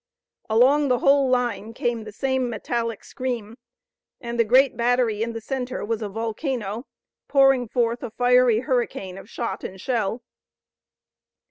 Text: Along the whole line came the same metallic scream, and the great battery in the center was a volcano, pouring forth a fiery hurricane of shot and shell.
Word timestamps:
Along 0.49 0.87
the 0.87 0.97
whole 0.97 1.29
line 1.29 1.75
came 1.75 2.05
the 2.05 2.11
same 2.11 2.49
metallic 2.49 3.03
scream, 3.03 3.59
and 4.19 4.39
the 4.39 4.43
great 4.43 4.75
battery 4.75 5.21
in 5.21 5.33
the 5.33 5.39
center 5.41 5.85
was 5.85 6.01
a 6.01 6.09
volcano, 6.09 6.87
pouring 7.27 7.67
forth 7.67 8.01
a 8.01 8.09
fiery 8.09 8.61
hurricane 8.61 9.19
of 9.19 9.29
shot 9.29 9.63
and 9.63 9.79
shell. 9.79 10.23